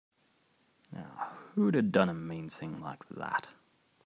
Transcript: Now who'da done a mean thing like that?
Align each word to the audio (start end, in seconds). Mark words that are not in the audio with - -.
Now 0.91 1.37
who'da 1.53 1.83
done 1.83 2.09
a 2.09 2.13
mean 2.15 2.49
thing 2.49 2.81
like 2.81 3.07
that? 3.09 3.49